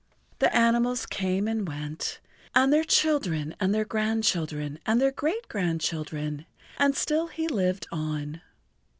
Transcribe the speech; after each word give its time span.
The 0.39 0.51
animals 0.55 1.05
came 1.05 1.47
and 1.47 1.67
went, 1.67 2.19
and 2.55 2.73
their 2.73 2.83
children 2.83 3.53
and 3.59 3.71
their 3.71 3.85
grandchildren 3.85 4.79
and 4.83 4.99
their 4.99 5.11
great 5.11 5.47
grandchildren, 5.47 6.47
and 6.79 6.97
still 6.97 7.27
he 7.27 7.47
lived 7.47 7.85
on. 7.91 8.41